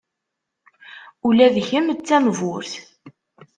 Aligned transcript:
Ula 1.27 1.47
d 1.55 1.57
kemm 1.67 1.87
d 1.97 1.99
tamburt? 2.07 2.71